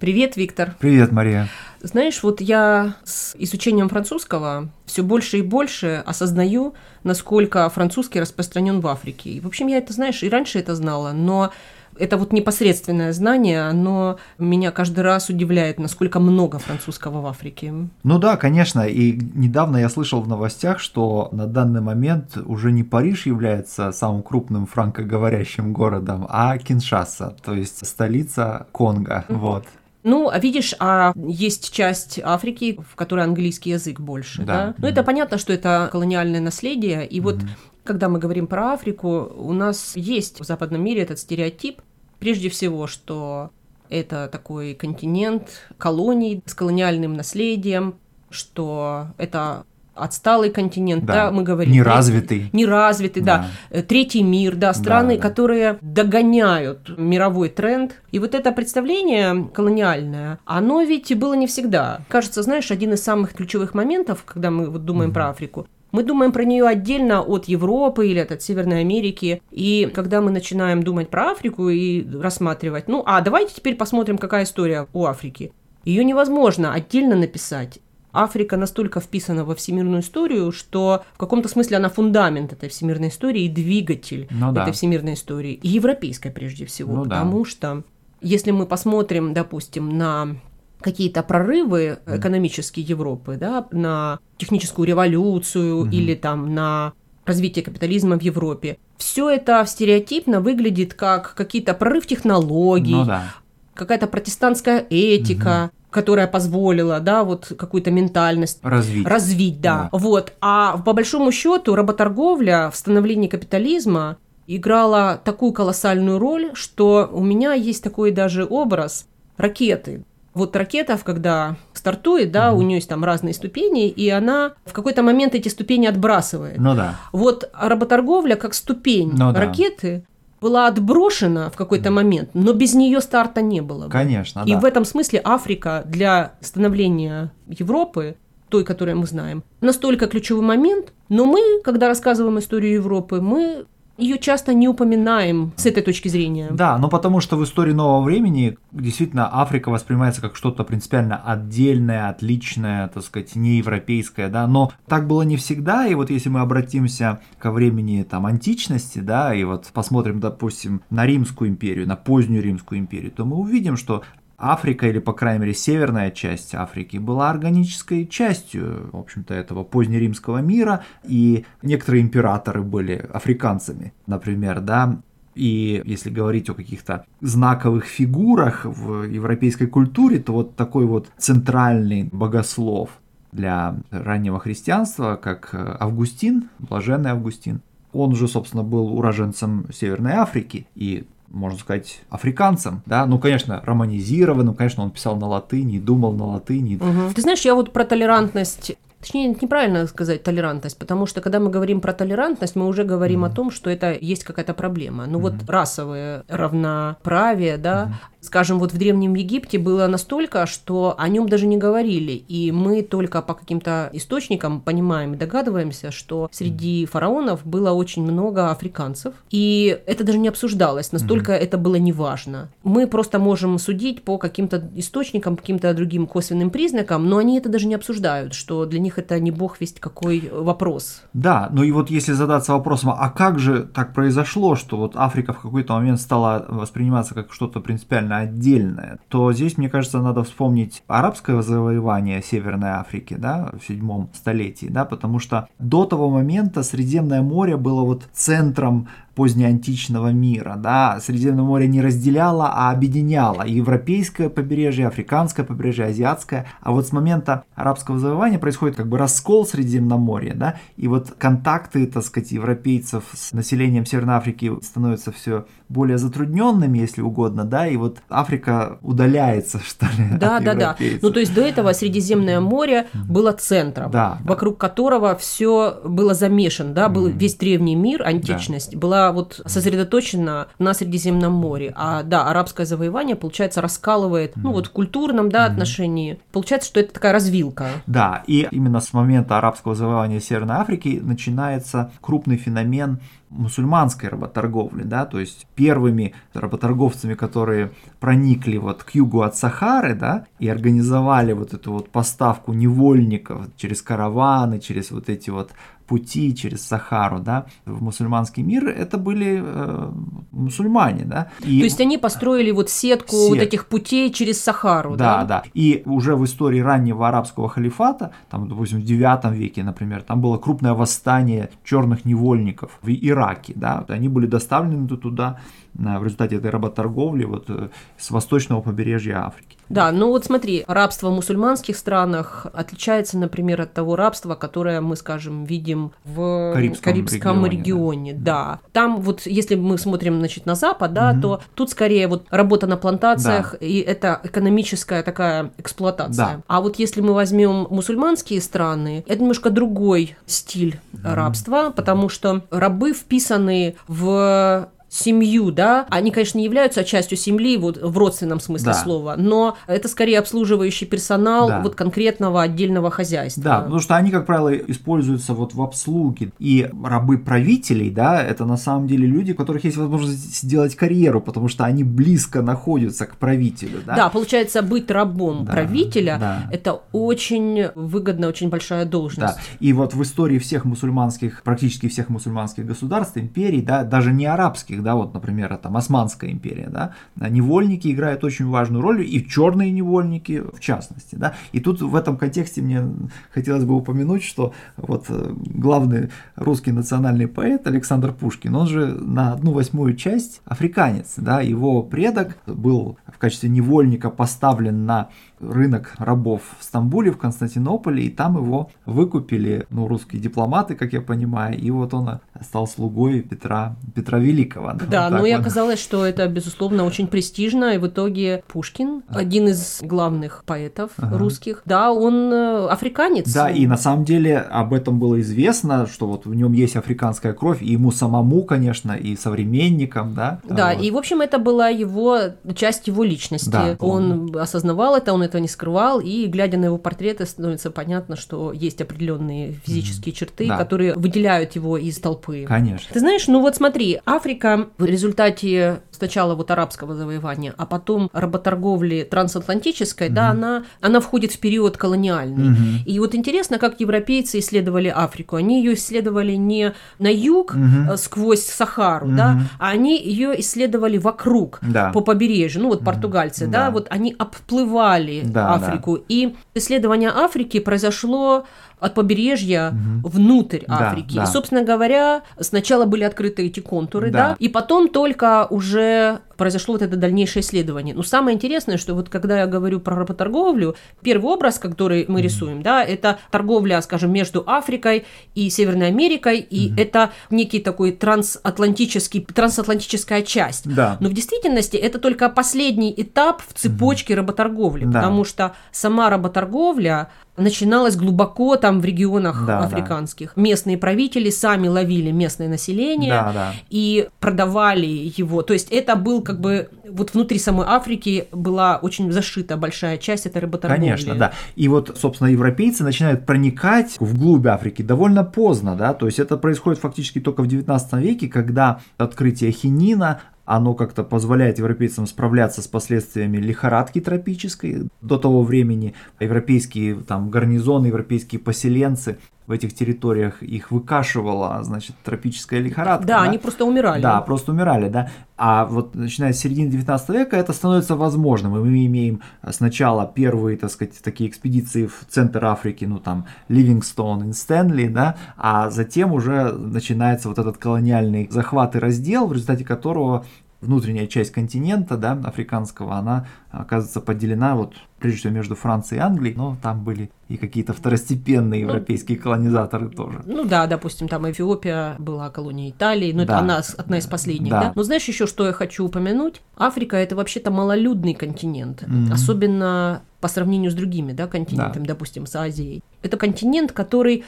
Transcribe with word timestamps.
Привет, 0.00 0.38
Виктор. 0.38 0.74
Привет, 0.78 1.12
Мария. 1.12 1.48
Знаешь, 1.82 2.22
вот 2.22 2.40
я 2.40 2.96
с 3.04 3.36
изучением 3.38 3.90
французского 3.90 4.70
все 4.86 5.02
больше 5.02 5.40
и 5.40 5.42
больше 5.42 6.02
осознаю, 6.06 6.72
насколько 7.04 7.68
французский 7.68 8.18
распространен 8.18 8.80
в 8.80 8.86
Африке. 8.86 9.28
И, 9.28 9.40
в 9.40 9.46
общем, 9.46 9.66
я 9.66 9.76
это, 9.76 9.92
знаешь, 9.92 10.22
и 10.22 10.30
раньше 10.30 10.58
это 10.58 10.74
знала, 10.74 11.12
но 11.12 11.52
это 11.98 12.16
вот 12.16 12.32
непосредственное 12.32 13.12
знание, 13.12 13.68
оно 13.68 14.16
меня 14.38 14.70
каждый 14.70 15.00
раз 15.00 15.28
удивляет, 15.28 15.78
насколько 15.78 16.18
много 16.18 16.58
французского 16.58 17.20
в 17.20 17.26
Африке. 17.26 17.74
Ну 18.02 18.18
да, 18.18 18.38
конечно, 18.38 18.86
и 18.86 19.20
недавно 19.34 19.76
я 19.76 19.90
слышал 19.90 20.22
в 20.22 20.28
новостях, 20.28 20.78
что 20.78 21.28
на 21.32 21.46
данный 21.46 21.82
момент 21.82 22.38
уже 22.46 22.72
не 22.72 22.84
Париж 22.84 23.26
является 23.26 23.92
самым 23.92 24.22
крупным 24.22 24.66
франкоговорящим 24.66 25.74
городом, 25.74 26.26
а 26.30 26.56
Киншаса, 26.56 27.36
то 27.44 27.52
есть 27.52 27.86
столица 27.86 28.66
Конго, 28.72 29.26
mm-hmm. 29.28 29.36
вот. 29.36 29.66
Ну, 30.02 30.30
а 30.30 30.38
видишь, 30.38 30.74
а 30.78 31.12
есть 31.16 31.72
часть 31.72 32.18
Африки, 32.22 32.78
в 32.88 32.96
которой 32.96 33.24
английский 33.24 33.70
язык 33.70 34.00
больше, 34.00 34.42
да? 34.42 34.46
да? 34.46 34.74
Ну, 34.78 34.86
mm-hmm. 34.86 34.90
это 34.90 35.02
понятно, 35.02 35.38
что 35.38 35.52
это 35.52 35.88
колониальное 35.92 36.40
наследие, 36.40 37.06
и 37.06 37.18
mm-hmm. 37.18 37.22
вот 37.22 37.36
когда 37.84 38.08
мы 38.08 38.18
говорим 38.18 38.46
про 38.46 38.72
Африку, 38.72 39.32
у 39.36 39.52
нас 39.52 39.96
есть 39.96 40.40
в 40.40 40.44
западном 40.44 40.82
мире 40.82 41.02
этот 41.02 41.18
стереотип, 41.18 41.80
Прежде 42.20 42.50
всего, 42.50 42.86
что 42.86 43.50
это 43.88 44.28
такой 44.30 44.74
континент 44.74 45.72
колоний 45.78 46.42
с 46.44 46.54
колониальным 46.54 47.14
наследием, 47.14 47.94
что 48.28 49.06
это 49.16 49.64
отсталый 49.94 50.50
континент, 50.50 51.04
да, 51.04 51.26
да 51.26 51.30
мы 51.30 51.42
говорим. 51.42 51.72
Неразвитый. 51.72 52.50
Неразвитый, 52.52 53.22
да. 53.22 53.46
да. 53.70 53.82
Третий 53.82 54.22
мир, 54.22 54.56
да, 54.56 54.72
страны, 54.74 55.16
да, 55.16 55.22
да. 55.22 55.28
которые 55.28 55.78
догоняют 55.80 56.96
мировой 56.98 57.48
тренд. 57.48 58.00
И 58.12 58.18
вот 58.18 58.34
это 58.34 58.52
представление 58.52 59.48
колониальное, 59.52 60.38
оно 60.44 60.82
ведь 60.82 61.16
было 61.16 61.34
не 61.34 61.46
всегда. 61.46 62.00
Кажется, 62.08 62.42
знаешь, 62.42 62.70
один 62.70 62.92
из 62.92 63.02
самых 63.02 63.34
ключевых 63.34 63.74
моментов, 63.74 64.24
когда 64.24 64.50
мы 64.50 64.70
вот 64.70 64.84
думаем 64.84 65.10
mm-hmm. 65.10 65.14
про 65.14 65.28
Африку, 65.30 65.66
мы 65.92 66.04
думаем 66.04 66.32
про 66.32 66.44
нее 66.44 66.66
отдельно 66.66 67.20
от 67.20 67.46
Европы 67.46 68.08
или 68.08 68.20
от 68.20 68.42
Северной 68.42 68.80
Америки. 68.80 69.42
И 69.50 69.90
когда 69.92 70.20
мы 70.20 70.30
начинаем 70.30 70.82
думать 70.82 71.10
про 71.10 71.32
Африку 71.32 71.68
и 71.68 72.06
рассматривать, 72.16 72.88
ну, 72.88 73.02
а 73.06 73.20
давайте 73.20 73.54
теперь 73.56 73.74
посмотрим, 73.74 74.18
какая 74.18 74.44
история 74.44 74.86
у 74.92 75.04
Африки. 75.06 75.52
Ее 75.84 76.04
невозможно 76.04 76.72
отдельно 76.72 77.16
написать. 77.16 77.80
Африка 78.12 78.56
настолько 78.56 79.00
вписана 79.00 79.44
во 79.44 79.54
всемирную 79.54 80.02
историю, 80.02 80.52
что 80.52 81.04
в 81.14 81.18
каком-то 81.18 81.48
смысле 81.48 81.76
она 81.76 81.88
фундамент 81.88 82.52
этой 82.52 82.68
всемирной 82.68 83.08
истории 83.08 83.44
и 83.44 83.48
двигатель 83.48 84.28
ну, 84.30 84.52
да. 84.52 84.62
этой 84.62 84.72
всемирной 84.72 85.14
истории, 85.14 85.54
и 85.54 85.68
европейской 85.68 86.30
прежде 86.30 86.66
всего, 86.66 86.94
ну, 86.96 87.04
потому 87.04 87.44
да. 87.44 87.50
что 87.50 87.82
если 88.20 88.50
мы 88.50 88.66
посмотрим, 88.66 89.32
допустим, 89.32 89.96
на 89.96 90.36
какие-то 90.80 91.22
прорывы 91.22 91.98
экономические 92.06 92.84
Европы, 92.84 93.36
да, 93.38 93.66
на 93.70 94.18
техническую 94.38 94.86
революцию 94.86 95.84
mm-hmm. 95.84 95.90
или 95.90 96.14
там 96.14 96.54
на 96.54 96.94
развитие 97.26 97.64
капитализма 97.64 98.18
в 98.18 98.22
Европе. 98.22 98.78
Все 98.96 99.28
это 99.28 99.64
стереотипно 99.66 100.40
выглядит 100.40 100.94
как 100.94 101.34
какие-то 101.34 101.74
прорыв 101.74 102.06
технологий, 102.06 102.94
ну, 102.94 103.04
да. 103.04 103.34
какая-то 103.74 104.06
протестантская 104.06 104.86
этика. 104.88 105.70
Угу 105.72 105.79
которая 105.90 106.26
позволила, 106.26 107.00
да, 107.00 107.24
вот 107.24 107.52
какую-то 107.58 107.90
ментальность 107.90 108.58
развить, 108.62 109.06
развить 109.06 109.60
да. 109.60 109.88
да. 109.92 109.98
Вот. 109.98 110.32
А 110.40 110.78
по 110.78 110.92
большому 110.92 111.32
счету 111.32 111.74
работорговля 111.74 112.70
в 112.70 112.76
становлении 112.76 113.28
капитализма 113.28 114.16
играла 114.46 115.20
такую 115.22 115.52
колоссальную 115.52 116.18
роль, 116.18 116.50
что 116.54 117.08
у 117.12 117.22
меня 117.22 117.52
есть 117.54 117.82
такой 117.82 118.10
даже 118.10 118.46
образ 118.48 119.06
ракеты. 119.36 120.04
Вот 120.32 120.54
ракета, 120.54 120.98
когда 121.02 121.56
стартует, 121.72 122.30
да, 122.30 122.52
угу. 122.52 122.60
у 122.60 122.62
нее 122.62 122.76
есть 122.76 122.88
там 122.88 123.04
разные 123.04 123.34
ступени, 123.34 123.88
и 123.88 124.08
она 124.10 124.52
в 124.64 124.72
какой-то 124.72 125.02
момент 125.02 125.34
эти 125.34 125.48
ступени 125.48 125.86
отбрасывает. 125.86 126.58
Ну 126.58 126.74
да. 126.74 126.96
Вот 127.12 127.50
работорговля 127.52 128.36
как 128.36 128.54
ступень 128.54 129.12
ну, 129.12 129.32
ракеты. 129.32 130.04
Была 130.40 130.66
отброшена 130.66 131.50
в 131.50 131.56
какой-то 131.56 131.90
момент, 131.90 132.30
но 132.34 132.52
без 132.52 132.74
нее 132.74 133.00
старта 133.00 133.42
не 133.42 133.60
было. 133.60 133.84
Бы. 133.84 133.90
Конечно. 133.90 134.42
И 134.46 134.52
да. 134.52 134.60
в 134.60 134.64
этом 134.64 134.84
смысле 134.84 135.20
Африка 135.22 135.82
для 135.86 136.32
становления 136.40 137.32
Европы 137.46 138.16
той, 138.48 138.64
которую 138.64 138.98
мы 138.98 139.06
знаем, 139.06 139.44
настолько 139.60 140.06
ключевой 140.08 140.42
момент, 140.42 140.92
но 141.08 141.24
мы, 141.24 141.60
когда 141.62 141.88
рассказываем 141.88 142.38
историю 142.38 142.74
Европы, 142.74 143.20
мы 143.20 143.66
ее 144.00 144.18
часто 144.18 144.54
не 144.54 144.68
упоминаем 144.68 145.52
с 145.56 145.66
этой 145.66 145.82
точки 145.82 146.08
зрения. 146.08 146.48
Да, 146.50 146.78
но 146.78 146.88
потому 146.88 147.20
что 147.20 147.36
в 147.36 147.44
истории 147.44 147.72
нового 147.72 148.02
времени 148.02 148.56
действительно 148.72 149.28
Африка 149.40 149.70
воспринимается 149.70 150.20
как 150.20 150.36
что-то 150.36 150.64
принципиально 150.64 151.16
отдельное, 151.16 152.08
отличное, 152.08 152.88
так 152.88 153.04
сказать, 153.04 153.36
неевропейское, 153.36 154.28
да, 154.28 154.46
но 154.46 154.72
так 154.86 155.06
было 155.06 155.22
не 155.22 155.36
всегда, 155.36 155.86
и 155.86 155.94
вот 155.94 156.10
если 156.10 156.28
мы 156.28 156.40
обратимся 156.40 157.20
ко 157.38 157.50
времени 157.50 158.02
там 158.02 158.26
античности, 158.26 158.98
да, 158.98 159.34
и 159.34 159.44
вот 159.44 159.66
посмотрим, 159.72 160.20
допустим, 160.20 160.82
на 160.90 161.06
Римскую 161.06 161.50
империю, 161.50 161.86
на 161.86 161.96
позднюю 161.96 162.42
Римскую 162.42 162.78
империю, 162.78 163.10
то 163.10 163.24
мы 163.24 163.36
увидим, 163.36 163.76
что 163.76 164.02
Африка, 164.40 164.88
или, 164.88 164.98
по 164.98 165.12
крайней 165.12 165.40
мере, 165.40 165.54
северная 165.54 166.10
часть 166.10 166.54
Африки, 166.54 166.96
была 166.96 167.30
органической 167.30 168.06
частью, 168.06 168.90
в 168.92 168.96
общем-то, 168.96 169.34
этого 169.34 169.64
позднеримского 169.64 170.38
мира, 170.38 170.82
и 171.04 171.44
некоторые 171.62 172.02
императоры 172.02 172.62
были 172.62 173.06
африканцами, 173.12 173.92
например, 174.06 174.60
да, 174.60 175.00
и 175.34 175.82
если 175.84 176.10
говорить 176.10 176.48
о 176.50 176.54
каких-то 176.54 177.04
знаковых 177.20 177.84
фигурах 177.84 178.64
в 178.64 179.04
европейской 179.04 179.66
культуре, 179.66 180.18
то 180.18 180.32
вот 180.32 180.56
такой 180.56 180.86
вот 180.86 181.10
центральный 181.18 182.04
богослов 182.04 182.90
для 183.32 183.76
раннего 183.90 184.40
христианства, 184.40 185.16
как 185.16 185.50
Августин, 185.54 186.48
блаженный 186.58 187.10
Августин, 187.10 187.60
он 187.92 188.14
же, 188.14 188.28
собственно, 188.28 188.62
был 188.62 188.92
уроженцем 188.96 189.66
Северной 189.72 190.12
Африки, 190.12 190.66
и 190.74 191.06
можно 191.30 191.58
сказать, 191.58 192.00
африканцем, 192.10 192.82
да, 192.86 193.06
ну, 193.06 193.18
конечно, 193.18 193.62
романизированным, 193.64 194.54
конечно, 194.54 194.82
он 194.82 194.90
писал 194.90 195.16
на 195.16 195.26
латыни, 195.26 195.78
думал 195.78 196.12
на 196.12 196.26
латыни. 196.26 196.76
Угу. 196.76 197.14
Ты 197.14 197.22
знаешь, 197.22 197.40
я 197.42 197.54
вот 197.54 197.72
про 197.72 197.84
толерантность 197.84 198.72
Точнее, 199.00 199.28
неправильно 199.28 199.86
сказать 199.86 200.22
толерантность, 200.22 200.78
потому 200.78 201.06
что 201.06 201.20
когда 201.20 201.40
мы 201.40 201.50
говорим 201.50 201.80
про 201.80 201.92
толерантность, 201.92 202.54
мы 202.54 202.66
уже 202.66 202.84
говорим 202.84 203.24
mm-hmm. 203.24 203.32
о 203.32 203.34
том, 203.34 203.50
что 203.50 203.70
это 203.70 203.92
есть 203.92 204.24
какая-то 204.24 204.52
проблема. 204.52 205.06
Ну 205.06 205.18
mm-hmm. 205.18 205.22
вот 205.22 205.48
расовое 205.48 206.24
равноправие, 206.28 207.56
да, 207.56 207.90
mm-hmm 207.90 208.10
скажем, 208.20 208.58
вот 208.58 208.72
в 208.72 208.78
Древнем 208.78 209.14
Египте 209.14 209.58
было 209.58 209.86
настолько, 209.86 210.46
что 210.46 210.94
о 210.98 211.08
нем 211.08 211.28
даже 211.28 211.46
не 211.46 211.56
говорили, 211.56 212.12
и 212.12 212.52
мы 212.52 212.82
только 212.82 213.22
по 213.22 213.34
каким-то 213.34 213.90
источникам 213.92 214.60
понимаем 214.60 215.14
и 215.14 215.16
догадываемся, 215.16 215.90
что 215.90 216.28
среди 216.32 216.86
фараонов 216.86 217.46
было 217.46 217.72
очень 217.72 218.02
много 218.02 218.50
африканцев, 218.50 219.14
и 219.30 219.80
это 219.86 220.04
даже 220.04 220.18
не 220.18 220.28
обсуждалось, 220.28 220.92
настолько 220.92 221.32
mm-hmm. 221.32 221.38
это 221.38 221.58
было 221.58 221.76
неважно. 221.76 222.50
Мы 222.62 222.86
просто 222.86 223.18
можем 223.18 223.58
судить 223.58 224.02
по 224.02 224.18
каким-то 224.18 224.68
источникам, 224.74 225.36
каким-то 225.36 225.72
другим 225.74 226.06
косвенным 226.06 226.50
признакам, 226.50 227.08
но 227.08 227.18
они 227.18 227.38
это 227.38 227.48
даже 227.48 227.66
не 227.66 227.74
обсуждают, 227.74 228.34
что 228.34 228.66
для 228.66 228.80
них 228.80 228.89
это 228.98 229.18
не 229.20 229.30
бог 229.30 229.60
весть 229.60 229.80
какой 229.80 230.30
вопрос. 230.32 231.02
Да, 231.12 231.48
ну 231.52 231.62
и 231.62 231.72
вот 231.72 231.90
если 231.90 232.12
задаться 232.12 232.52
вопросом, 232.52 232.90
а 232.96 233.10
как 233.10 233.38
же 233.38 233.62
так 233.62 233.94
произошло, 233.94 234.54
что 234.54 234.76
вот 234.76 234.96
Африка 234.96 235.32
в 235.32 235.40
какой-то 235.40 235.74
момент 235.74 236.00
стала 236.00 236.46
восприниматься 236.48 237.14
как 237.14 237.32
что-то 237.32 237.60
принципиально 237.60 238.18
отдельное, 238.18 238.98
то 239.08 239.32
здесь, 239.32 239.58
мне 239.58 239.68
кажется, 239.68 240.00
надо 240.00 240.24
вспомнить 240.24 240.82
арабское 240.86 241.40
завоевание 241.42 242.22
Северной 242.22 242.70
Африки, 242.70 243.14
да, 243.18 243.52
в 243.60 243.66
седьмом 243.66 244.10
столетии, 244.14 244.66
да, 244.66 244.84
потому 244.84 245.18
что 245.18 245.48
до 245.58 245.84
того 245.84 246.10
момента 246.10 246.62
Средиземное 246.62 247.22
море 247.22 247.56
было 247.56 247.82
вот 247.82 248.08
центром 248.12 248.88
позднеантичного 249.14 250.12
мира. 250.12 250.54
Да? 250.56 250.98
Средиземное 251.00 251.44
море 251.44 251.66
не 251.68 251.82
разделяло, 251.82 252.50
а 252.52 252.70
объединяло 252.70 253.42
европейское 253.42 254.28
побережье, 254.28 254.86
африканское 254.86 255.44
побережье, 255.44 255.86
азиатское. 255.86 256.46
А 256.60 256.72
вот 256.72 256.86
с 256.86 256.92
момента 256.92 257.44
арабского 257.54 257.98
завоевания 257.98 258.38
происходит 258.38 258.76
как 258.76 258.88
бы 258.88 258.98
раскол 258.98 259.46
Средиземноморья, 259.46 260.34
да, 260.34 260.56
и 260.76 260.88
вот 260.88 261.14
контакты, 261.18 261.86
так 261.86 262.04
сказать, 262.04 262.32
европейцев 262.32 263.04
с 263.12 263.32
населением 263.32 263.86
Северной 263.86 264.14
Африки 264.14 264.52
становятся 264.62 265.12
все 265.12 265.46
более 265.68 265.98
затрудненными, 265.98 266.78
если 266.78 267.00
угодно, 267.00 267.44
да, 267.44 267.66
и 267.66 267.76
вот 267.76 267.98
Африка 268.08 268.78
удаляется, 268.82 269.60
что 269.64 269.86
ли, 269.86 270.18
Да, 270.18 270.38
от 270.38 270.44
да, 270.44 270.54
да. 270.54 270.76
Ну, 271.02 271.10
то 271.10 271.20
есть 271.20 271.34
до 271.34 271.42
этого 271.42 271.72
Средиземное 271.72 272.40
море 272.40 272.88
было 273.08 273.32
центром, 273.32 273.90
да, 273.90 274.18
вокруг 274.24 274.58
да. 274.58 274.68
которого 274.68 275.16
все 275.16 275.80
было 275.84 276.14
замешано, 276.14 276.72
да, 276.72 276.88
был 276.88 277.08
весь 277.08 277.34
древний 277.36 277.76
мир, 277.76 278.02
античность, 278.02 278.72
да. 278.72 278.78
была 278.78 278.99
была 279.00 279.12
вот 279.12 279.40
сосредоточена 279.46 280.48
на 280.58 280.74
Средиземном 280.74 281.32
море. 281.32 281.72
А 281.76 282.02
да, 282.02 282.28
арабское 282.28 282.66
завоевание, 282.66 283.16
получается, 283.16 283.60
раскалывает, 283.60 284.36
ну 284.36 284.52
вот 284.52 284.66
в 284.66 284.70
культурном, 284.70 285.30
да, 285.30 285.46
отношении. 285.46 286.20
Получается, 286.32 286.68
что 286.68 286.80
это 286.80 286.94
такая 286.94 287.12
развилка. 287.12 287.68
Да, 287.86 288.22
и 288.26 288.46
именно 288.50 288.80
с 288.80 288.92
момента 288.92 289.38
арабского 289.38 289.74
завоевания 289.74 290.20
Северной 290.20 290.56
Африки 290.56 291.00
начинается 291.02 291.90
крупный 292.00 292.36
феномен 292.36 293.00
мусульманской 293.30 294.08
работорговли, 294.08 294.82
да, 294.82 295.06
то 295.06 295.20
есть 295.20 295.46
первыми 295.54 296.14
работорговцами, 296.34 297.14
которые 297.14 297.70
проникли 298.00 298.56
вот 298.56 298.82
к 298.82 298.90
югу 298.90 299.22
от 299.22 299.36
Сахары, 299.36 299.94
да, 299.94 300.26
и 300.40 300.48
организовали 300.48 301.32
вот 301.32 301.54
эту 301.54 301.72
вот 301.72 301.90
поставку 301.90 302.52
невольников 302.52 303.46
через 303.56 303.82
караваны, 303.82 304.58
через 304.58 304.90
вот 304.90 305.08
эти 305.08 305.30
вот 305.30 305.52
пути 305.90 306.36
через 306.36 306.64
Сахару, 306.64 307.18
да, 307.18 307.46
в 307.66 307.82
мусульманский 307.82 308.44
мир, 308.44 308.68
это 308.68 308.96
были 308.96 309.42
э, 309.44 309.92
мусульмане, 310.30 311.04
да. 311.04 311.32
И... 311.40 311.58
То 311.58 311.64
есть 311.64 311.80
они 311.80 311.98
построили 311.98 312.52
вот 312.52 312.70
сетку 312.70 313.16
Сет... 313.16 313.28
вот 313.28 313.38
этих 313.38 313.66
путей 313.66 314.12
через 314.12 314.40
Сахару, 314.40 314.96
да? 314.96 315.18
Да, 315.18 315.24
да. 315.24 315.42
И 315.52 315.82
уже 315.86 316.14
в 316.14 316.24
истории 316.24 316.60
раннего 316.60 317.08
арабского 317.08 317.48
халифата, 317.48 318.12
там, 318.30 318.48
допустим, 318.48 318.78
в 318.78 318.84
9 318.84 319.32
веке, 319.34 319.64
например, 319.64 320.02
там 320.02 320.20
было 320.20 320.38
крупное 320.38 320.74
восстание 320.74 321.50
черных 321.64 322.04
невольников 322.04 322.78
в 322.82 322.88
Ираке, 322.88 323.52
да, 323.56 323.84
они 323.88 324.08
были 324.08 324.26
доставлены 324.26 324.86
туда 324.86 325.40
в 325.74 326.04
результате 326.04 326.36
этой 326.36 326.50
работорговли 326.50 327.24
вот 327.24 327.44
э, 327.48 327.68
с 327.96 328.10
восточного 328.10 328.60
побережья 328.60 329.24
Африки. 329.26 329.56
Да, 329.68 329.92
ну 329.92 330.08
вот 330.08 330.24
смотри, 330.24 330.64
рабство 330.66 331.10
в 331.10 331.14
мусульманских 331.14 331.76
странах 331.76 332.46
отличается, 332.52 333.16
например, 333.16 333.60
от 333.60 333.72
того 333.72 333.94
рабства, 333.94 334.34
которое 334.34 334.80
мы, 334.80 334.96
скажем, 334.96 335.44
видим 335.44 335.79
в 336.04 336.52
Карибском, 336.54 336.92
Карибском 336.92 337.46
регионе. 337.46 338.10
регионе 338.10 338.12
да. 338.14 338.20
да. 338.22 338.60
Там 338.72 339.00
вот, 339.00 339.22
если 339.26 339.54
мы 339.54 339.78
смотрим, 339.78 340.18
значит, 340.18 340.46
на 340.46 340.54
Запад, 340.54 340.92
да, 340.92 341.12
угу. 341.12 341.20
то 341.20 341.40
тут 341.54 341.70
скорее 341.70 342.08
вот 342.08 342.26
работа 342.30 342.66
на 342.66 342.76
плантациях, 342.76 343.56
да. 343.58 343.66
и 343.66 343.78
это 343.78 344.20
экономическая 344.22 345.02
такая 345.02 345.50
эксплуатация. 345.58 346.36
Да. 346.36 346.40
А 346.46 346.60
вот 346.60 346.78
если 346.78 347.00
мы 347.00 347.14
возьмем 347.14 347.66
мусульманские 347.70 348.40
страны, 348.40 349.04
это 349.06 349.20
немножко 349.20 349.50
другой 349.50 350.16
стиль 350.26 350.80
угу. 350.92 351.02
рабства, 351.04 351.72
потому 351.74 352.08
что 352.08 352.42
рабы 352.50 352.92
вписаны 352.92 353.76
в 353.88 354.68
семью, 354.90 355.52
да, 355.52 355.86
они, 355.88 356.10
конечно, 356.10 356.36
не 356.36 356.44
являются 356.44 356.82
частью 356.84 357.16
семьи 357.16 357.56
вот 357.56 357.78
в 357.80 357.96
родственном 357.96 358.40
смысле 358.40 358.72
да. 358.72 358.74
слова, 358.74 359.14
но 359.16 359.56
это 359.68 359.86
скорее 359.88 360.18
обслуживающий 360.18 360.86
персонал 360.86 361.48
да. 361.48 361.60
вот 361.60 361.76
конкретного 361.76 362.42
отдельного 362.42 362.90
хозяйства. 362.90 363.42
Да, 363.42 363.60
потому 363.60 363.78
что 363.78 363.96
они, 363.96 364.10
как 364.10 364.26
правило, 364.26 364.52
используются 364.52 365.32
вот 365.32 365.54
в 365.54 365.62
обслуге. 365.62 366.32
И 366.40 366.68
рабы 366.82 367.18
правителей, 367.18 367.90
да, 367.90 368.20
это 368.20 368.44
на 368.44 368.56
самом 368.56 368.88
деле 368.88 369.06
люди, 369.06 369.30
у 369.32 369.36
которых 369.36 369.64
есть 369.64 369.76
возможность 369.76 370.42
сделать 370.42 370.74
карьеру, 370.74 371.20
потому 371.20 371.46
что 371.46 371.64
они 371.64 371.84
близко 371.84 372.42
находятся 372.42 373.06
к 373.06 373.16
правителю, 373.16 373.80
да. 373.86 373.94
Да, 373.94 374.08
получается, 374.08 374.62
быть 374.62 374.90
рабом 374.90 375.44
да, 375.44 375.52
правителя 375.52 376.16
да. 376.18 376.42
это 376.50 376.80
очень 376.90 377.68
выгодная, 377.76 378.28
очень 378.28 378.48
большая 378.48 378.84
должность. 378.86 379.36
Да. 379.36 379.40
И 379.60 379.72
вот 379.72 379.94
в 379.94 380.02
истории 380.02 380.40
всех 380.40 380.64
мусульманских, 380.64 381.42
практически 381.44 381.88
всех 381.88 382.08
мусульманских 382.08 382.66
государств, 382.66 383.16
империй, 383.16 383.62
да, 383.62 383.84
даже 383.84 384.12
не 384.12 384.26
арабских, 384.26 384.79
да, 384.80 384.94
вот, 384.94 385.14
например, 385.14 385.56
там 385.56 385.76
Османская 385.76 386.30
империя, 386.30 386.68
да, 386.68 386.92
невольники 387.28 387.88
играют 387.90 388.24
очень 388.24 388.46
важную 388.46 388.82
роль, 388.82 389.02
и 389.02 389.26
черные 389.26 389.70
невольники 389.70 390.42
в 390.52 390.60
частности, 390.60 391.16
да, 391.16 391.34
и 391.52 391.60
тут 391.60 391.80
в 391.80 391.94
этом 391.94 392.16
контексте 392.16 392.62
мне 392.62 392.84
хотелось 393.32 393.64
бы 393.64 393.74
упомянуть, 393.74 394.22
что 394.22 394.52
вот 394.76 395.06
э, 395.08 395.34
главный 395.36 396.10
русский 396.36 396.72
национальный 396.72 397.28
поэт 397.28 397.66
Александр 397.66 398.12
Пушкин, 398.12 398.54
он 398.54 398.66
же 398.66 398.86
на 398.86 399.32
одну 399.32 399.52
восьмую 399.52 399.96
часть 399.96 400.40
африканец, 400.44 401.14
да, 401.16 401.40
его 401.40 401.82
предок 401.82 402.36
был 402.46 402.98
в 403.06 403.18
качестве 403.18 403.48
невольника 403.48 404.10
поставлен 404.10 404.86
на 404.86 405.08
рынок 405.40 405.94
рабов 405.98 406.42
в 406.58 406.64
Стамбуле, 406.64 407.10
в 407.10 407.18
Константинополе, 407.18 408.04
и 408.04 408.10
там 408.10 408.36
его 408.36 408.70
выкупили, 408.84 409.66
ну, 409.70 409.88
русские 409.88 410.20
дипломаты, 410.20 410.74
как 410.74 410.92
я 410.92 411.00
понимаю, 411.00 411.58
и 411.58 411.70
вот 411.70 411.94
он 411.94 412.20
стал 412.42 412.66
слугой 412.66 413.22
Петра, 413.22 413.76
Петра 413.94 414.18
Великого. 414.18 414.69
Да, 414.74 415.10
вот 415.10 415.18
ну 415.18 415.26
и 415.26 415.32
вот. 415.32 415.40
оказалось, 415.40 415.80
что 415.80 416.04
это, 416.04 416.26
безусловно, 416.28 416.84
очень 416.84 417.06
престижно, 417.06 417.74
и 417.74 417.78
в 417.78 417.86
итоге 417.86 418.42
Пушкин, 418.48 419.02
один 419.08 419.48
из 419.48 419.80
главных 419.82 420.44
поэтов 420.44 420.90
ага. 420.96 421.18
русских, 421.18 421.62
да, 421.64 421.92
он 421.92 422.32
э, 422.32 422.68
африканец. 422.68 423.32
Да, 423.32 423.50
и 423.50 423.66
на 423.66 423.76
самом 423.76 424.04
деле 424.04 424.38
об 424.38 424.72
этом 424.72 424.98
было 424.98 425.20
известно, 425.20 425.86
что 425.86 426.06
вот 426.06 426.26
в 426.26 426.34
нем 426.34 426.52
есть 426.52 426.76
африканская 426.76 427.32
кровь, 427.32 427.62
и 427.62 427.72
ему 427.72 427.90
самому, 427.90 428.42
конечно, 428.44 428.92
и 428.92 429.16
современникам, 429.16 430.14
да. 430.14 430.40
Да, 430.44 430.74
вот. 430.74 430.84
и, 430.84 430.90
в 430.90 430.96
общем, 430.96 431.20
это 431.20 431.38
была 431.38 431.68
его, 431.68 432.18
часть 432.54 432.86
его 432.86 433.04
личности. 433.04 433.50
Да, 433.50 433.76
он, 433.78 434.30
он 434.30 434.36
осознавал 434.38 434.96
это, 434.96 435.12
он 435.12 435.22
этого 435.22 435.40
не 435.40 435.48
скрывал, 435.48 436.00
и 436.00 436.26
глядя 436.26 436.58
на 436.58 436.66
его 436.66 436.78
портреты, 436.78 437.26
становится 437.26 437.70
понятно, 437.70 438.16
что 438.16 438.52
есть 438.52 438.80
определенные 438.80 439.52
физические 439.64 440.12
mm-hmm. 440.12 440.18
черты, 440.18 440.48
да. 440.48 440.56
которые 440.56 440.94
выделяют 440.94 441.54
его 441.56 441.78
из 441.78 441.98
толпы. 441.98 442.44
Конечно. 442.46 442.88
Ты 442.92 443.00
знаешь, 443.00 443.26
ну 443.26 443.40
вот 443.40 443.56
смотри, 443.56 444.00
Африка 444.04 444.59
в 444.78 444.84
результате 444.84 445.82
сначала 445.90 446.34
вот 446.34 446.50
арабского 446.50 446.94
завоевания, 446.94 447.54
а 447.56 447.66
потом 447.66 448.10
работорговли 448.12 449.06
трансатлантической, 449.08 450.08
mm-hmm. 450.08 450.12
да, 450.12 450.30
она, 450.30 450.64
она 450.80 451.00
входит 451.00 451.32
в 451.32 451.38
период 451.38 451.76
колониальный. 451.76 452.50
Mm-hmm. 452.50 452.84
И 452.86 452.98
вот 452.98 453.14
интересно, 453.14 453.58
как 453.58 453.80
европейцы 453.80 454.38
исследовали 454.38 454.88
Африку. 454.88 455.36
Они 455.36 455.62
ее 455.62 455.74
исследовали 455.74 456.32
не 456.32 456.74
на 456.98 457.12
юг 457.12 457.54
mm-hmm. 457.54 457.96
сквозь 457.96 458.44
Сахару, 458.44 459.08
mm-hmm. 459.08 459.16
да, 459.16 459.40
а 459.58 459.70
они 459.70 460.00
ее 460.02 460.40
исследовали 460.40 460.98
вокруг, 460.98 461.58
да. 461.62 461.90
по 461.92 462.00
побережью. 462.00 462.62
Ну 462.62 462.68
вот 462.68 462.84
португальцы, 462.84 463.44
mm-hmm. 463.44 463.50
да, 463.50 463.66
да, 463.66 463.70
вот 463.70 463.86
они 463.90 464.14
обплывали 464.18 465.22
да, 465.24 465.54
Африку. 465.54 465.98
Да. 465.98 466.04
И 466.08 466.34
исследование 466.54 467.10
Африки 467.10 467.60
произошло 467.60 468.46
от 468.80 468.94
побережья 468.94 469.68
угу. 469.68 470.08
внутрь 470.08 470.64
Африки. 470.66 471.16
Да. 471.16 471.24
И, 471.24 471.26
собственно 471.26 471.62
говоря, 471.62 472.22
сначала 472.40 472.86
были 472.86 473.04
открыты 473.04 473.46
эти 473.46 473.60
контуры, 473.60 474.10
да. 474.10 474.30
да, 474.30 474.36
и 474.38 474.48
потом 474.50 474.88
только 474.88 475.46
уже 475.46 476.20
произошло 476.40 476.72
вот 476.72 476.82
это 476.82 476.96
дальнейшее 476.96 477.42
исследование. 477.42 477.94
Но 477.94 478.02
самое 478.02 478.34
интересное, 478.34 478.78
что 478.78 478.94
вот 478.94 479.10
когда 479.10 479.40
я 479.40 479.46
говорю 479.46 479.78
про 479.78 479.94
работорговлю, 479.94 480.74
первый 481.02 481.30
образ, 481.30 481.58
который 481.58 482.06
мы 482.08 482.20
mm 482.20 482.22
рисуем, 482.22 482.62
да, 482.62 482.82
это 482.82 483.18
торговля, 483.30 483.82
скажем, 483.82 484.10
между 484.10 484.42
Африкой 484.46 485.04
и 485.34 485.50
Северной 485.50 485.88
Америкой, 485.88 486.38
и 486.38 486.70
mm 486.70 486.80
это 486.80 487.10
некий 487.28 487.58
такой 487.60 487.92
трансатлантический, 487.92 489.20
трансатлантическая 489.20 490.22
часть. 490.22 490.66
Да. 490.74 490.96
Но 490.98 491.10
в 491.10 491.12
действительности 491.12 491.76
это 491.76 491.98
только 491.98 492.30
последний 492.30 492.94
этап 492.96 493.42
в 493.46 493.52
цепочке 493.52 494.14
mm 494.14 494.16
работорговли, 494.16 494.86
да. 494.86 494.92
потому 494.92 495.24
что 495.24 495.52
сама 495.72 496.08
работорговля 496.08 497.10
начиналась 497.40 497.96
глубоко 497.96 498.56
там 498.56 498.80
в 498.80 498.84
регионах 498.84 499.44
да, 499.46 499.60
африканских. 499.60 500.32
Да. 500.36 500.42
Местные 500.42 500.78
правители 500.78 501.30
сами 501.30 501.68
ловили 501.68 502.10
местное 502.10 502.48
население 502.48 503.10
да, 503.10 503.32
да. 503.32 503.52
и 503.70 504.08
продавали 504.20 505.12
его. 505.16 505.42
То 505.42 505.52
есть 505.52 505.68
это 505.70 505.96
был 505.96 506.22
как 506.30 506.40
бы 506.40 506.68
вот 506.88 507.12
внутри 507.12 507.38
самой 507.40 507.66
Африки 507.68 508.28
была 508.30 508.76
очень 508.76 509.10
зашита 509.10 509.56
большая 509.56 509.98
часть 509.98 510.26
этой 510.26 510.38
работорговли. 510.42 510.80
Конечно, 510.80 511.16
да. 511.16 511.32
И 511.56 511.66
вот, 511.66 511.96
собственно, 511.98 512.28
европейцы 512.28 512.84
начинают 512.84 513.26
проникать 513.26 513.96
вглубь 513.98 514.46
Африки 514.46 514.82
довольно 514.82 515.24
поздно, 515.24 515.74
да, 515.74 515.92
то 515.92 516.06
есть 516.06 516.20
это 516.20 516.36
происходит 516.36 516.78
фактически 516.80 517.20
только 517.20 517.42
в 517.42 517.48
19 517.48 517.92
веке, 517.94 518.28
когда 518.28 518.80
открытие 518.96 519.50
хинина 519.50 520.20
оно 520.44 520.74
как-то 520.74 521.04
позволяет 521.04 521.58
европейцам 521.58 522.06
справляться 522.06 522.60
с 522.60 522.66
последствиями 522.66 523.38
лихорадки 523.38 524.00
тропической. 524.00 524.88
До 525.00 525.16
того 525.16 525.42
времени 525.42 525.94
европейские 526.18 526.96
там 526.96 527.30
гарнизоны, 527.30 527.86
европейские 527.86 528.40
поселенцы 528.40 529.18
в 529.50 529.52
этих 529.52 529.74
территориях 529.74 530.44
их 530.44 530.70
выкашивала, 530.70 531.60
значит, 531.64 531.96
тропическая 532.04 532.60
лихорадка. 532.60 533.04
Да, 533.04 533.18
да, 533.18 533.28
они 533.28 533.36
просто 533.36 533.64
умирали. 533.64 534.00
Да, 534.00 534.20
просто 534.20 534.52
умирали, 534.52 534.88
да. 534.88 535.10
А 535.36 535.64
вот 535.64 535.96
начиная 535.96 536.32
с 536.32 536.38
середины 536.38 536.70
19 536.70 537.08
века 537.08 537.36
это 537.36 537.52
становится 537.52 537.96
возможным. 537.96 538.56
И 538.56 538.60
мы 538.60 538.86
имеем 538.86 539.22
сначала 539.50 540.06
первые, 540.06 540.56
так 540.56 540.70
сказать, 540.70 541.02
такие 541.02 541.28
экспедиции 541.28 541.86
в 541.86 542.06
центр 542.08 542.44
Африки, 542.44 542.84
ну 542.84 543.00
там 543.00 543.26
Ливингстон 543.48 544.30
и 544.30 544.32
Стэнли, 544.32 544.86
да, 544.86 545.16
а 545.36 545.68
затем 545.70 546.12
уже 546.12 546.52
начинается 546.52 547.28
вот 547.28 547.40
этот 547.40 547.58
колониальный 547.58 548.28
захват 548.30 548.76
и 548.76 548.78
раздел, 548.78 549.26
в 549.26 549.32
результате 549.32 549.64
которого 549.64 550.24
внутренняя 550.60 551.06
часть 551.06 551.32
континента, 551.32 551.96
да, 551.96 552.12
африканского, 552.24 552.96
она 552.96 553.26
оказывается 553.50 554.00
поделена 554.00 554.54
вот 554.56 554.74
прежде 554.98 555.20
всего 555.20 555.32
между 555.32 555.54
Францией 555.54 556.00
и 556.00 556.02
Англией, 556.02 556.36
но 556.36 556.56
там 556.62 556.84
были 556.84 557.10
и 557.28 557.36
какие-то 557.36 557.72
второстепенные 557.72 558.64
ну, 558.64 558.68
европейские 558.68 559.18
колонизаторы 559.18 559.88
тоже. 559.88 560.22
Ну 560.26 560.44
да, 560.44 560.66
допустим, 560.66 561.08
там 561.08 561.30
Эфиопия 561.30 561.96
была 561.98 562.28
колонией 562.30 562.70
Италии, 562.70 563.12
но 563.12 563.24
да. 563.24 563.24
это 563.24 563.38
она 563.38 563.62
одна 563.78 563.98
из 563.98 564.06
последних, 564.06 564.50
да. 564.50 564.60
да. 564.60 564.72
Но 564.74 564.82
знаешь 564.82 565.04
еще, 565.04 565.26
что 565.26 565.46
я 565.46 565.52
хочу 565.52 565.86
упомянуть? 565.86 566.42
Африка 566.56 566.96
это 566.96 567.16
вообще-то 567.16 567.50
малолюдный 567.50 568.14
континент, 568.14 568.82
mm-hmm. 568.82 569.12
особенно 569.12 570.02
по 570.20 570.28
сравнению 570.28 570.70
с 570.70 570.74
другими, 570.74 571.12
да, 571.12 571.26
континентами, 571.26 571.86
да. 571.86 571.94
допустим, 571.94 572.26
с 572.26 572.36
Азией. 572.36 572.82
Это 573.02 573.16
континент, 573.16 573.72
который 573.72 574.24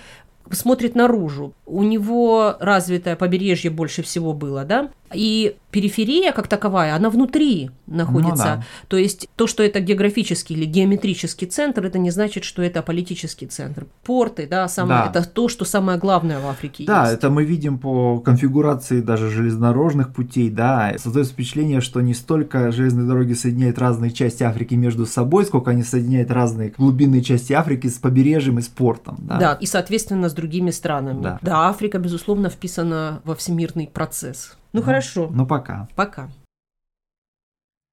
смотрит 0.51 0.95
наружу. 0.95 1.55
У 1.67 1.83
него 1.83 2.57
развитое 2.61 3.17
побережье 3.17 3.71
больше 3.71 4.03
всего 4.03 4.33
было, 4.33 4.65
да? 4.65 4.91
И 5.15 5.57
периферия 5.73 6.33
как 6.33 6.47
таковая, 6.49 6.95
она 6.95 7.11
внутри 7.11 7.71
находится. 7.87 8.31
Ну, 8.31 8.37
да. 8.37 8.65
То 8.89 8.97
есть 8.97 9.29
то, 9.37 9.47
что 9.47 9.63
это 9.63 9.81
географический 9.81 10.55
или 10.55 10.67
геометрический 10.67 11.47
центр, 11.47 11.87
это 11.87 11.99
не 11.99 12.11
значит, 12.11 12.45
что 12.45 12.63
это 12.63 12.83
политический 12.83 13.47
центр. 13.47 13.87
Порты, 14.05 14.47
да, 14.47 14.69
самое, 14.69 15.05
да. 15.05 15.11
это 15.11 15.29
то, 15.29 15.49
что 15.49 15.65
самое 15.65 15.99
главное 15.99 16.41
в 16.41 16.47
Африке 16.47 16.85
Да, 16.87 17.05
есть. 17.05 17.15
это 17.15 17.31
мы 17.31 17.45
видим 17.45 17.79
по 17.79 18.21
конфигурации 18.21 19.01
даже 19.01 19.31
железнодорожных 19.31 20.13
путей, 20.13 20.51
да. 20.51 20.95
Создается 20.99 21.33
впечатление, 21.33 21.81
что 21.81 22.01
не 22.03 22.15
столько 22.15 22.71
железные 22.71 23.07
дороги 23.07 23.33
соединяют 23.33 23.79
разные 23.79 24.11
части 24.11 24.43
Африки 24.43 24.75
между 24.75 25.07
собой, 25.07 25.47
сколько 25.47 25.71
они 25.71 25.83
соединяют 25.83 26.31
разные 26.31 26.75
глубинные 26.77 27.23
части 27.23 27.55
Африки 27.55 27.87
с 27.87 27.99
побережьем 27.99 28.59
и 28.59 28.63
с 28.63 28.69
портом. 28.69 29.17
Да, 29.21 29.39
да 29.39 29.53
и, 29.55 29.67
соответственно, 29.67 30.29
с 30.29 30.35
другими 30.35 30.71
странами. 30.71 31.23
Да. 31.23 31.39
да, 31.41 31.69
Африка, 31.69 31.99
безусловно, 31.99 32.51
вписана 32.51 33.23
во 33.25 33.35
всемирный 33.35 33.89
процесс. 33.93 34.57
Ну, 34.73 34.81
ну 34.81 34.87
хорошо. 34.87 35.29
Ну 35.33 35.47
пока. 35.47 35.89
Пока. 35.95 36.29